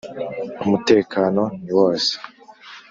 umutekano 0.63 1.43
niwose. 1.63 2.13